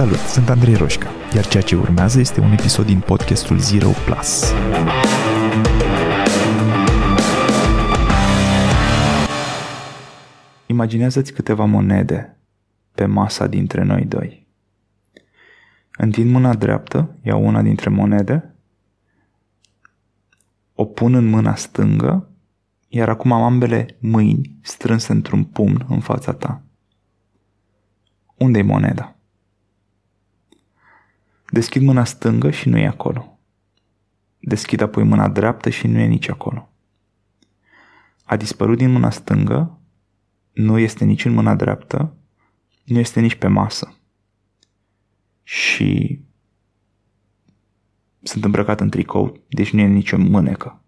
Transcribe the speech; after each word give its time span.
Salut, 0.00 0.18
sunt 0.18 0.48
Andrei 0.48 0.74
Roșca, 0.74 1.10
iar 1.34 1.46
ceea 1.46 1.62
ce 1.62 1.76
urmează 1.76 2.20
este 2.20 2.40
un 2.40 2.52
episod 2.52 2.86
din 2.86 3.00
podcastul 3.00 3.58
Zero 3.58 3.88
Plus. 4.04 4.52
Imaginează-ți 10.66 11.32
câteva 11.32 11.64
monede 11.64 12.36
pe 12.94 13.04
masa 13.04 13.46
dintre 13.46 13.82
noi 13.82 14.04
doi. 14.04 14.46
Întind 15.96 16.30
mâna 16.30 16.54
dreaptă, 16.54 17.16
iau 17.22 17.46
una 17.46 17.62
dintre 17.62 17.90
monede, 17.90 18.54
o 20.74 20.84
pun 20.84 21.14
în 21.14 21.28
mâna 21.28 21.54
stângă, 21.54 22.28
iar 22.88 23.08
acum 23.08 23.32
am 23.32 23.42
ambele 23.42 23.96
mâini 23.98 24.58
strânse 24.62 25.12
într-un 25.12 25.44
pumn 25.44 25.86
în 25.88 26.00
fața 26.00 26.32
ta. 26.32 26.62
Unde-i 28.36 28.62
moneda? 28.62 29.14
Deschid 31.50 31.82
mâna 31.82 32.04
stângă 32.04 32.50
și 32.50 32.68
nu 32.68 32.78
e 32.78 32.86
acolo. 32.86 33.38
Deschid 34.38 34.80
apoi 34.80 35.02
mâna 35.02 35.28
dreaptă 35.28 35.70
și 35.70 35.86
nu 35.86 35.98
e 35.98 36.06
nici 36.06 36.28
acolo. 36.28 36.72
A 38.24 38.36
dispărut 38.36 38.76
din 38.76 38.90
mâna 38.90 39.10
stângă, 39.10 39.78
nu 40.52 40.78
este 40.78 41.04
nici 41.04 41.24
în 41.24 41.32
mâna 41.32 41.54
dreaptă, 41.54 42.16
nu 42.84 42.98
este 42.98 43.20
nici 43.20 43.34
pe 43.34 43.46
masă. 43.46 43.94
Și 45.42 46.20
sunt 48.22 48.44
îmbrăcat 48.44 48.80
în 48.80 48.90
tricou, 48.90 49.44
deci 49.48 49.72
nu 49.72 49.80
e 49.80 49.86
nicio 49.86 50.18
mânecă. 50.18 50.82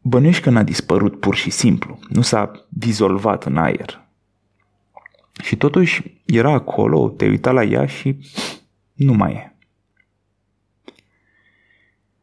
Bănuiești 0.00 0.42
că 0.42 0.50
n-a 0.50 0.62
dispărut 0.62 1.20
pur 1.20 1.34
și 1.34 1.50
simplu, 1.50 1.98
nu 2.08 2.22
s-a 2.22 2.66
dizolvat 2.68 3.44
în 3.44 3.56
aer. 3.56 4.07
Și 5.48 5.56
totuși 5.56 6.20
era 6.24 6.52
acolo, 6.52 7.08
te 7.08 7.28
uita 7.28 7.50
la 7.50 7.62
ea 7.62 7.86
și 7.86 8.18
nu 8.92 9.12
mai 9.12 9.32
e. 9.32 9.56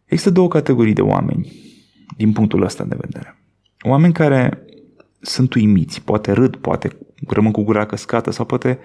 Există 0.06 0.30
două 0.30 0.48
categorii 0.48 0.94
de 0.94 1.02
oameni 1.02 1.52
din 2.18 2.31
punctul 2.31 2.64
ăsta 2.64 2.84
de 2.84 2.96
vedere. 3.00 3.38
Oameni 3.81 4.14
care 4.14 4.66
sunt 5.20 5.53
uimiți, 5.53 6.02
poate 6.02 6.31
râd, 6.31 6.56
poate 6.56 6.98
rămân 7.28 7.52
cu 7.52 7.64
gura 7.64 7.86
căscată 7.86 8.31
sau 8.31 8.46
poate 8.46 8.80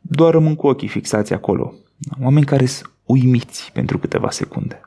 doar 0.00 0.32
rămân 0.32 0.54
cu 0.54 0.66
ochii 0.66 0.88
fixați 0.88 1.32
acolo. 1.32 1.74
Oameni 2.22 2.46
care 2.46 2.66
sunt 2.66 2.90
uimiți 3.04 3.70
pentru 3.72 3.98
câteva 3.98 4.30
secunde. 4.30 4.80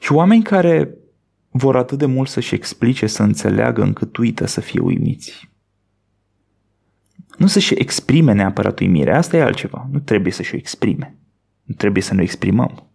Și 0.00 0.12
oameni 0.12 0.42
care 0.42 0.94
vor 1.50 1.76
atât 1.76 1.98
de 1.98 2.06
mult 2.06 2.28
să-și 2.28 2.54
explice, 2.54 3.06
să 3.06 3.22
înțeleagă 3.22 3.82
încât 3.82 4.16
uită 4.16 4.46
să 4.46 4.60
fie 4.60 4.80
uimiți. 4.80 5.48
Nu 7.38 7.46
să-și 7.46 7.74
exprime 7.74 8.32
neapărat 8.32 8.80
uimirea, 8.80 9.16
asta 9.16 9.36
e 9.36 9.42
altceva. 9.42 9.88
Nu 9.90 9.98
trebuie 9.98 10.32
să-și 10.32 10.54
o 10.54 10.56
exprime. 10.56 11.16
Nu 11.62 11.74
trebuie 11.74 12.02
să 12.02 12.14
ne 12.14 12.22
exprimăm. 12.22 12.90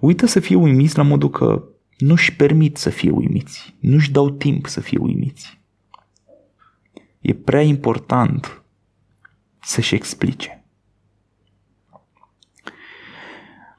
Uită 0.00 0.26
să 0.26 0.40
fie 0.40 0.56
uimiți 0.56 0.96
la 0.96 1.02
modul 1.02 1.30
că 1.30 1.64
nu-și 1.98 2.36
permit 2.36 2.76
să 2.76 2.90
fie 2.90 3.10
uimiți. 3.10 3.74
Nu-și 3.80 4.10
dau 4.10 4.30
timp 4.30 4.66
să 4.66 4.80
fie 4.80 4.98
uimiți. 4.98 5.60
E 7.20 7.34
prea 7.34 7.62
important 7.62 8.62
să-și 9.62 9.94
explice. 9.94 10.64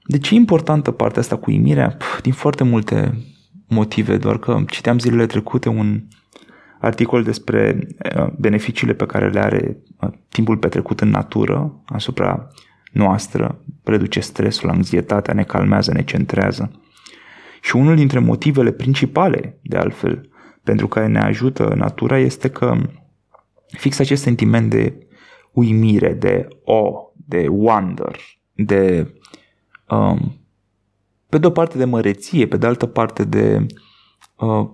De 0.04 0.18
ce 0.18 0.34
e 0.34 0.38
importantă 0.38 0.92
partea 0.92 1.22
asta 1.22 1.38
cu 1.38 1.52
uimirea? 1.52 1.90
Puh, 1.90 2.18
din 2.22 2.34
foarte 2.34 2.64
multe 2.64 3.26
motive, 3.68 4.18
doar 4.18 4.40
că 4.40 4.64
citeam 4.68 5.00
zilele 5.00 5.26
trecute 5.26 5.70
un 5.70 6.04
articol 6.80 7.24
despre 7.24 7.88
uh, 8.16 8.28
beneficiile 8.38 8.94
pe 8.94 9.06
care 9.06 9.30
le 9.30 9.40
are 9.40 9.78
uh, 10.02 10.10
timpul 10.30 10.58
petrecut 10.58 11.02
în 11.02 11.10
natură 11.10 11.82
asupra 11.86 12.48
noastră, 12.92 13.62
reduce 13.84 14.20
stresul, 14.20 14.70
anxietatea, 14.70 15.34
ne 15.34 15.44
calmează, 15.44 15.92
ne 15.92 16.04
centrează. 16.04 16.72
Și 17.62 17.76
unul 17.76 17.96
dintre 17.96 18.20
motivele 18.20 18.72
principale, 18.72 19.60
de 19.62 19.78
altfel, 19.78 20.30
pentru 20.64 20.88
care 20.88 21.08
ne 21.08 21.20
ajută 21.20 21.74
natura 21.76 22.18
este 22.18 22.50
că 22.50 22.76
fix 23.68 24.00
acest 24.00 24.22
sentiment 24.22 24.70
de 24.70 25.08
uimire, 25.52 26.14
de 26.14 26.48
o, 26.64 27.12
de 27.14 27.48
wonder, 27.50 28.16
de 28.54 29.14
um, 29.90 30.42
pe 31.30 31.38
de 31.38 31.48
o 31.48 31.50
parte 31.50 31.78
de 31.78 31.86
măreție, 31.86 32.48
pe 32.48 32.58
de 32.58 32.66
altă 32.66 32.86
parte 32.86 33.24
de 33.24 33.66
uh, 34.36 34.70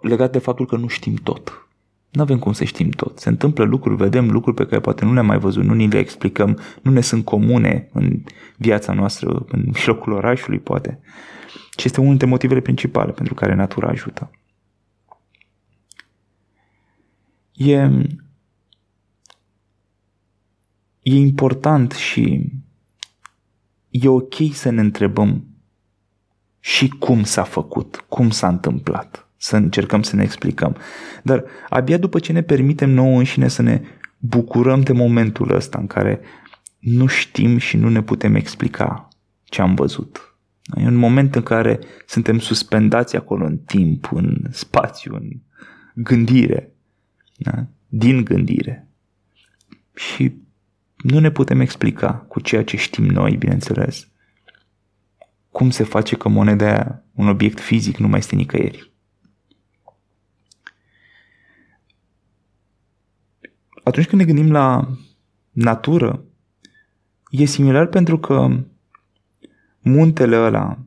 legat 0.00 0.32
de 0.32 0.38
faptul 0.38 0.66
că 0.66 0.76
nu 0.76 0.86
știm 0.86 1.14
tot. 1.14 1.68
Nu 2.10 2.22
avem 2.22 2.38
cum 2.38 2.52
să 2.52 2.64
știm 2.64 2.90
tot. 2.90 3.18
Se 3.18 3.28
întâmplă 3.28 3.64
lucruri, 3.64 3.96
vedem 3.96 4.30
lucruri 4.30 4.56
pe 4.56 4.66
care 4.66 4.80
poate 4.80 5.04
nu 5.04 5.12
le-am 5.12 5.26
mai 5.26 5.38
văzut, 5.38 5.64
nu 5.64 5.74
ni 5.74 5.88
le 5.88 5.98
explicăm, 5.98 6.58
nu 6.82 6.90
ne 6.90 7.00
sunt 7.00 7.24
comune 7.24 7.88
în 7.92 8.22
viața 8.56 8.92
noastră, 8.92 9.44
în 9.48 9.62
mijlocul 9.72 10.12
orașului, 10.12 10.58
poate. 10.58 11.00
Și 11.76 11.86
este 11.86 11.98
unul 11.98 12.10
dintre 12.10 12.28
motivele 12.28 12.60
principale 12.60 13.12
pentru 13.12 13.34
care 13.34 13.54
natura 13.54 13.88
ajută. 13.88 14.30
E, 17.52 17.90
e 21.02 21.14
important 21.14 21.92
și 21.92 22.52
e 23.90 24.08
ok 24.08 24.34
să 24.52 24.70
ne 24.70 24.80
întrebăm 24.80 25.44
și 26.60 26.88
cum 26.88 27.22
s-a 27.22 27.42
făcut, 27.42 28.04
cum 28.08 28.30
s-a 28.30 28.48
întâmplat 28.48 29.23
să 29.44 29.56
încercăm 29.56 30.02
să 30.02 30.16
ne 30.16 30.22
explicăm. 30.22 30.76
Dar 31.22 31.44
abia 31.68 31.96
după 31.96 32.18
ce 32.18 32.32
ne 32.32 32.42
permitem 32.42 32.90
nouă 32.90 33.18
înșine 33.18 33.48
să 33.48 33.62
ne 33.62 33.80
bucurăm 34.18 34.80
de 34.80 34.92
momentul 34.92 35.54
ăsta 35.54 35.78
în 35.78 35.86
care 35.86 36.20
nu 36.78 37.06
știm 37.06 37.58
și 37.58 37.76
nu 37.76 37.88
ne 37.88 38.02
putem 38.02 38.34
explica 38.34 39.08
ce 39.44 39.60
am 39.60 39.74
văzut. 39.74 40.36
E 40.76 40.86
un 40.86 40.94
moment 40.94 41.34
în 41.34 41.42
care 41.42 41.78
suntem 42.06 42.38
suspendați 42.38 43.16
acolo 43.16 43.44
în 43.44 43.56
timp, 43.56 44.08
în 44.12 44.36
spațiu, 44.50 45.14
în 45.14 45.30
gândire, 45.94 46.72
da? 47.36 47.66
din 47.88 48.24
gândire. 48.24 48.88
Și 49.94 50.36
nu 50.96 51.18
ne 51.18 51.30
putem 51.30 51.60
explica 51.60 52.12
cu 52.12 52.40
ceea 52.40 52.64
ce 52.64 52.76
știm 52.76 53.04
noi, 53.04 53.36
bineînțeles, 53.36 54.08
cum 55.50 55.70
se 55.70 55.84
face 55.84 56.16
că 56.16 56.28
moneda 56.28 56.66
aia, 56.66 57.04
un 57.12 57.28
obiect 57.28 57.60
fizic, 57.60 57.96
nu 57.96 58.08
mai 58.08 58.18
este 58.18 58.34
nicăieri. 58.34 58.92
Atunci 63.84 64.06
când 64.06 64.20
ne 64.20 64.32
gândim 64.32 64.52
la 64.52 64.88
natură, 65.50 66.24
e 67.30 67.44
similar 67.44 67.86
pentru 67.86 68.18
că 68.18 68.48
muntele 69.80 70.36
ăla, 70.36 70.78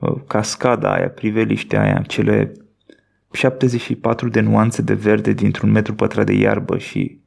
ă, 0.00 0.22
cascada 0.26 0.92
aia, 0.92 1.10
priveliștea 1.10 1.82
aia, 1.82 2.02
cele 2.02 2.52
74 3.32 4.28
de 4.28 4.40
nuanțe 4.40 4.82
de 4.82 4.94
verde 4.94 5.32
dintr-un 5.32 5.70
metru 5.70 5.94
pătrat 5.94 6.26
de 6.26 6.32
iarbă 6.32 6.78
și 6.78 7.20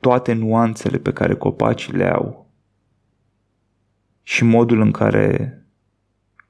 toate 0.00 0.32
nuanțele 0.32 0.98
pe 0.98 1.12
care 1.12 1.34
copacii 1.34 1.92
le 1.92 2.08
au 2.08 2.50
și 4.22 4.44
modul 4.44 4.80
în 4.80 4.90
care 4.90 5.60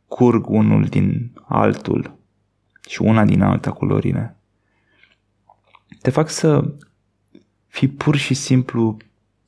curg 0.08 0.48
unul 0.48 0.84
din 0.84 1.32
altul 1.44 2.18
și 2.88 3.02
una 3.02 3.24
din 3.24 3.42
alta 3.42 3.70
culorile 3.72 4.35
te 6.02 6.10
fac 6.10 6.28
să 6.28 6.74
fii 7.66 7.88
pur 7.88 8.16
și 8.16 8.34
simplu 8.34 8.96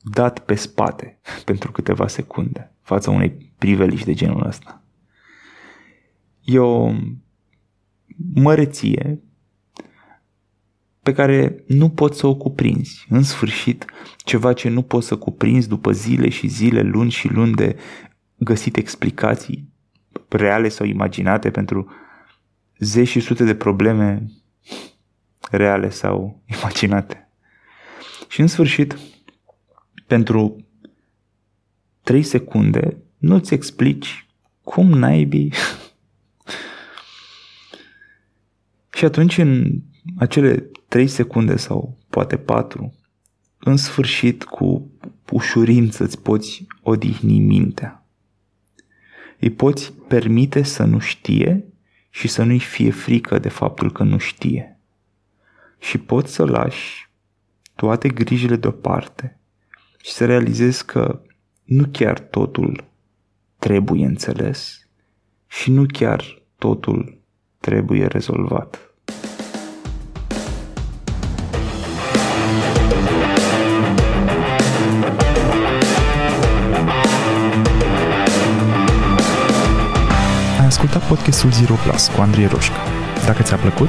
dat 0.02 0.38
pe 0.38 0.54
spate 0.54 1.18
pentru 1.44 1.72
câteva 1.72 2.06
secunde 2.06 2.72
față 2.82 3.10
unei 3.10 3.52
priveliști 3.58 4.06
de 4.06 4.14
genul 4.14 4.46
ăsta. 4.46 4.82
E 6.42 6.58
o 6.58 6.92
măreție 8.34 9.20
pe 11.02 11.12
care 11.12 11.64
nu 11.66 11.88
poți 11.88 12.18
să 12.18 12.26
o 12.26 12.34
cuprinzi. 12.34 13.06
În 13.08 13.22
sfârșit, 13.22 13.84
ceva 14.16 14.52
ce 14.52 14.68
nu 14.68 14.82
poți 14.82 15.06
să 15.06 15.16
cuprinzi 15.16 15.68
după 15.68 15.92
zile 15.92 16.28
și 16.28 16.46
zile, 16.46 16.82
luni 16.82 17.10
și 17.10 17.28
luni 17.28 17.54
de 17.54 17.76
găsit 18.36 18.76
explicații 18.76 19.68
reale 20.28 20.68
sau 20.68 20.86
imaginate 20.86 21.50
pentru 21.50 21.90
zeci 22.78 23.08
și 23.08 23.20
sute 23.20 23.44
de 23.44 23.54
probleme 23.54 24.26
reale 25.50 25.90
sau 25.90 26.42
imaginate. 26.46 27.28
Și 28.28 28.40
în 28.40 28.46
sfârșit, 28.46 28.98
pentru 30.06 30.66
3 32.02 32.22
secunde, 32.22 32.96
nu-ți 33.18 33.54
explici 33.54 34.26
cum 34.62 34.88
naibii 34.88 35.52
Și 38.98 39.04
atunci 39.04 39.38
în 39.38 39.80
acele 40.16 40.70
3 40.88 41.06
secunde 41.06 41.56
sau 41.56 41.98
poate 42.10 42.36
4, 42.36 42.94
în 43.58 43.76
sfârșit 43.76 44.44
cu 44.44 44.90
ușurință 45.30 46.02
îți 46.02 46.22
poți 46.22 46.66
odihni 46.82 47.38
mintea. 47.38 48.06
Îi 49.40 49.50
poți 49.50 49.92
permite 50.08 50.62
să 50.62 50.84
nu 50.84 50.98
știe 50.98 51.64
și 52.10 52.28
să 52.28 52.42
nu-i 52.42 52.58
fie 52.58 52.90
frică 52.90 53.38
de 53.38 53.48
faptul 53.48 53.92
că 53.92 54.02
nu 54.02 54.18
știe. 54.18 54.77
Și 55.78 55.98
poți 55.98 56.32
să 56.32 56.44
lași 56.44 57.10
toate 57.74 58.08
grijile 58.08 58.56
deoparte 58.56 59.38
și 60.02 60.12
să 60.12 60.26
realizezi 60.26 60.84
că 60.84 61.20
nu 61.64 61.84
chiar 61.92 62.18
totul 62.18 62.84
trebuie 63.58 64.06
înțeles 64.06 64.88
și 65.46 65.70
nu 65.70 65.86
chiar 65.92 66.42
totul 66.58 67.18
trebuie 67.60 68.06
rezolvat. 68.06 68.88
ascultat 80.78 81.08
podcastul 81.08 81.50
Zero 81.50 81.74
Plus 81.74 82.08
cu 82.08 82.20
Andrei 82.20 82.46
Roșca. 82.46 82.80
Dacă 83.26 83.42
ți-a 83.42 83.56
plăcut, 83.56 83.88